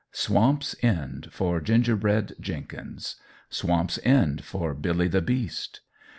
[0.11, 3.17] Swamp's End for Gingerbread Jenkins!
[3.51, 5.81] Swamp's End for Billy the Beast!